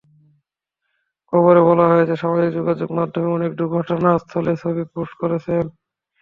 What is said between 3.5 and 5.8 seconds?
দুর্ঘটনাস্থলের ছবি পোস্ট করেছেন।